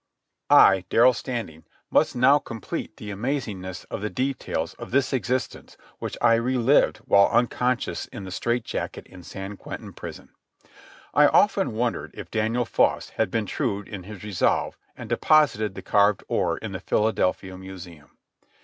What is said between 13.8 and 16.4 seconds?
in his resolve and deposited the carved